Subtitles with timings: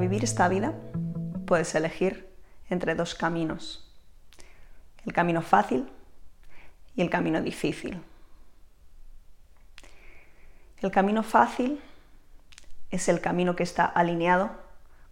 [0.00, 0.74] vivir esta vida
[1.46, 2.28] puedes elegir
[2.68, 3.92] entre dos caminos,
[5.04, 5.90] el camino fácil
[6.94, 8.02] y el camino difícil.
[10.80, 11.80] El camino fácil
[12.90, 14.50] es el camino que está alineado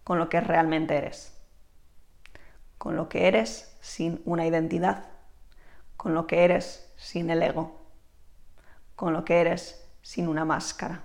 [0.03, 1.37] con lo que realmente eres,
[2.77, 5.05] con lo que eres sin una identidad,
[5.97, 7.85] con lo que eres sin el ego,
[8.95, 11.03] con lo que eres sin una máscara.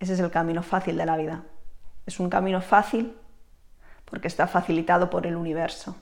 [0.00, 1.44] Ese es el camino fácil de la vida.
[2.06, 3.16] Es un camino fácil
[4.04, 5.96] porque está facilitado por el universo.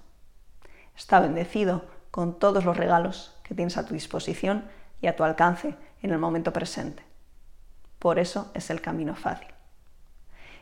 [0.96, 4.64] Está bendecido con todos los regalos que tienes a tu disposición
[5.00, 7.02] y a tu alcance en el momento presente.
[7.98, 9.48] Por eso es el camino fácil.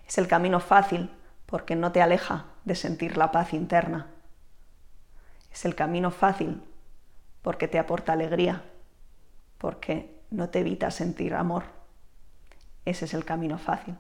[0.07, 1.11] Es el camino fácil
[1.47, 4.09] porque no te aleja de sentir la paz interna.
[5.53, 6.63] Es el camino fácil
[7.43, 8.63] porque te aporta alegría,
[9.59, 11.65] porque no te evita sentir amor.
[12.85, 13.97] Ese es el camino fácil.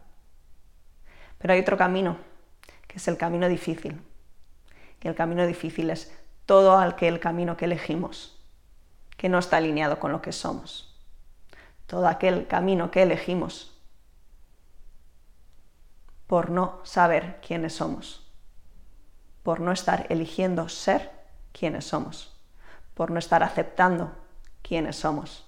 [1.38, 2.16] Pero hay otro camino,
[2.86, 4.00] que es el camino difícil.
[5.02, 6.12] Y el camino difícil es
[6.46, 8.38] todo aquel camino que elegimos,
[9.16, 10.98] que no está alineado con lo que somos.
[11.86, 13.74] Todo aquel camino que elegimos
[16.26, 18.26] por no saber quiénes somos,
[19.42, 21.10] por no estar eligiendo ser
[21.52, 22.34] quienes somos,
[22.94, 24.12] por no estar aceptando
[24.62, 25.46] quiénes somos.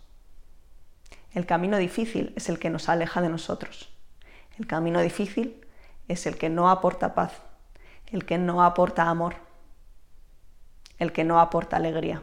[1.33, 3.93] El camino difícil es el que nos aleja de nosotros.
[4.59, 5.67] El camino difícil
[6.09, 7.43] es el que no aporta paz,
[8.07, 9.37] el que no aporta amor,
[10.99, 12.23] el que no aporta alegría.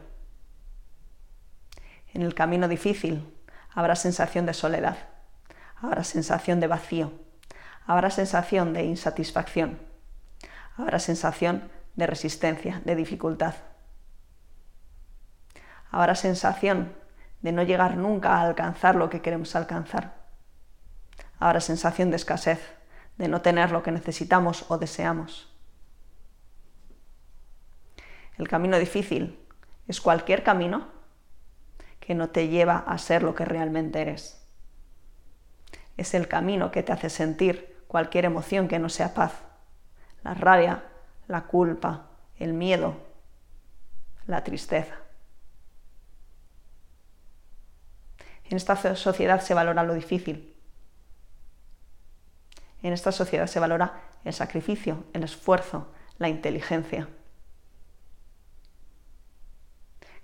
[2.14, 3.32] En el camino difícil
[3.74, 4.98] habrá sensación de soledad,
[5.76, 7.12] habrá sensación de vacío,
[7.86, 9.80] habrá sensación de insatisfacción,
[10.78, 13.56] habrá sensación de resistencia, de dificultad.
[15.92, 16.94] Habrá sensación
[17.44, 20.16] de no llegar nunca a alcanzar lo que queremos alcanzar.
[21.40, 22.60] Habrá sensación de escasez,
[23.18, 25.54] de no tener lo que necesitamos o deseamos.
[28.38, 29.38] El camino difícil
[29.88, 30.88] es cualquier camino
[32.00, 34.42] que no te lleva a ser lo que realmente eres.
[35.98, 39.34] Es el camino que te hace sentir cualquier emoción que no sea paz.
[40.24, 40.84] La rabia,
[41.28, 42.96] la culpa, el miedo,
[44.28, 45.03] la tristeza.
[48.54, 50.56] En esta sociedad se valora lo difícil.
[52.84, 57.10] En esta sociedad se valora el sacrificio, el esfuerzo, la inteligencia.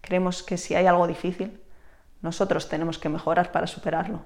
[0.02, 1.60] Creemos que si hay algo difícil,
[2.22, 4.22] nosotros tenemos que mejorar para superarlo.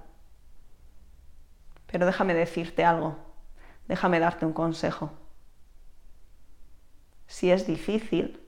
[1.88, 3.16] Pero déjame decirte algo,
[3.88, 5.14] déjame darte un consejo.
[7.26, 8.46] Si es difícil,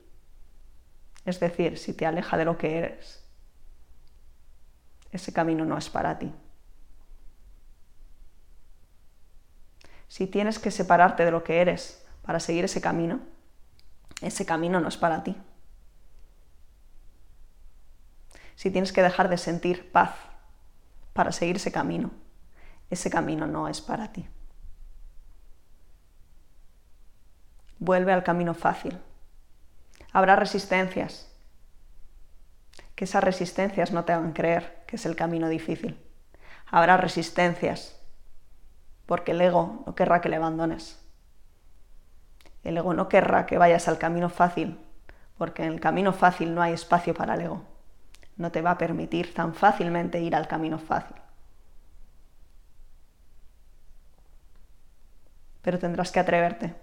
[1.24, 3.25] es decir, si te aleja de lo que eres,
[5.12, 6.32] ese camino no es para ti.
[10.08, 13.20] Si tienes que separarte de lo que eres para seguir ese camino,
[14.20, 15.36] ese camino no es para ti.
[18.54, 20.14] Si tienes que dejar de sentir paz
[21.12, 22.10] para seguir ese camino,
[22.88, 24.26] ese camino no es para ti.
[27.78, 28.98] Vuelve al camino fácil.
[30.12, 31.30] Habrá resistencias,
[32.96, 36.02] que esas resistencias no te hagan creer que es el camino difícil.
[36.66, 38.00] Habrá resistencias,
[39.04, 40.98] porque el ego no querrá que le abandones.
[42.64, 44.80] El ego no querrá que vayas al camino fácil,
[45.36, 47.62] porque en el camino fácil no hay espacio para el ego.
[48.36, 51.16] No te va a permitir tan fácilmente ir al camino fácil.
[55.60, 56.74] Pero tendrás que atreverte.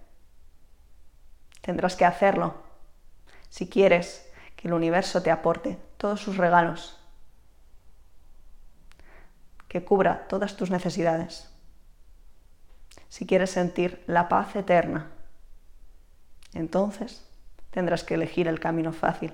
[1.62, 2.56] Tendrás que hacerlo
[3.50, 7.00] si quieres que el universo te aporte todos sus regalos,
[9.69, 11.50] que cubra todas tus necesidades.
[13.08, 15.12] Si quieres sentir la paz eterna,
[16.53, 17.26] entonces
[17.72, 19.34] tendrás que elegir el camino fácil.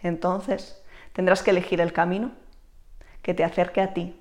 [0.00, 0.82] Entonces
[1.12, 2.32] tendrás que elegir el camino
[3.20, 4.18] que te acerque a ti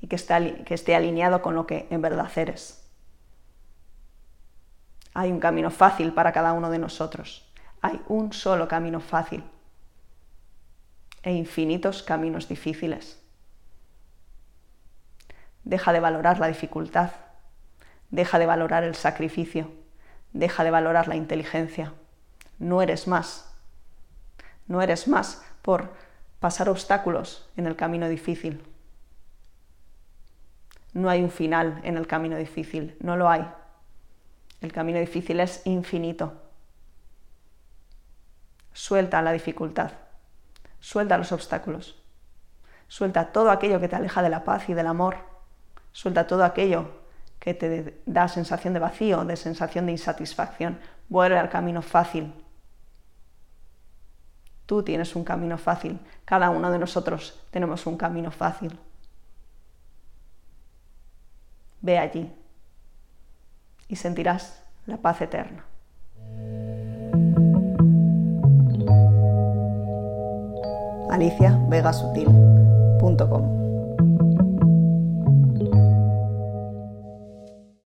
[0.00, 2.84] y que esté, alineado con lo que en verdad eres.
[5.14, 7.48] Hay un camino fácil para cada uno de nosotros.
[7.80, 9.44] Hay un solo camino fácil
[11.22, 13.20] e infinitos caminos difíciles.
[15.64, 17.10] Deja de valorar la dificultad,
[18.10, 19.70] deja de valorar el sacrificio,
[20.32, 21.92] deja de valorar la inteligencia.
[22.58, 23.52] No eres más.
[24.66, 25.92] No eres más por
[26.38, 28.62] pasar obstáculos en el camino difícil.
[30.92, 33.46] No hay un final en el camino difícil, no lo hay.
[34.60, 36.32] El camino difícil es infinito.
[38.72, 39.92] Suelta la dificultad.
[40.80, 42.02] Suelta los obstáculos.
[42.88, 45.16] Suelta todo aquello que te aleja de la paz y del amor.
[45.92, 47.00] Suelta todo aquello
[47.38, 50.78] que te da sensación de vacío, de sensación de insatisfacción.
[51.08, 52.32] Vuelve al camino fácil.
[54.66, 55.98] Tú tienes un camino fácil.
[56.24, 58.78] Cada uno de nosotros tenemos un camino fácil.
[61.80, 62.32] Ve allí
[63.88, 65.64] y sentirás la paz eterna.
[71.20, 73.59] aliciavegasutil.com